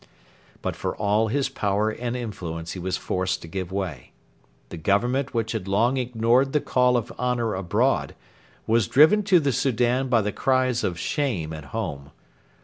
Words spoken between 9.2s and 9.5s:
to